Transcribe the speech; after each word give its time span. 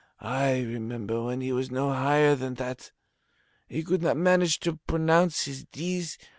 I 0.19 0.61
remember 0.63 1.21
when 1.21 1.41
he 1.41 1.51
was 1.51 1.69
no 1.69 1.93
higher 1.93 2.33
than 2.33 2.55
that. 2.55 2.91
He 3.67 3.83
could 3.83 4.01
not 4.01 4.17
manage 4.17 4.59
to 4.61 4.79
pronounce 4.87 5.45
his 5.45 5.65
Ds. 5.65 6.17